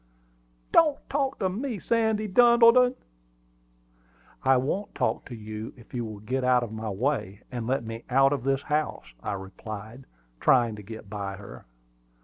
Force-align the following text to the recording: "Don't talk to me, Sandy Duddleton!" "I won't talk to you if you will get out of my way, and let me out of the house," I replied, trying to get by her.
"Don't 0.71 0.97
talk 1.11 1.37
to 1.37 1.47
me, 1.47 1.77
Sandy 1.77 2.27
Duddleton!" 2.27 2.95
"I 4.43 4.57
won't 4.57 4.95
talk 4.95 5.25
to 5.25 5.35
you 5.35 5.73
if 5.77 5.93
you 5.93 6.03
will 6.03 6.21
get 6.21 6.43
out 6.43 6.63
of 6.63 6.71
my 6.71 6.89
way, 6.89 7.43
and 7.51 7.67
let 7.67 7.83
me 7.83 8.03
out 8.09 8.33
of 8.33 8.41
the 8.43 8.57
house," 8.65 9.13
I 9.21 9.33
replied, 9.33 10.05
trying 10.39 10.75
to 10.77 10.81
get 10.81 11.07
by 11.07 11.35
her. 11.35 11.67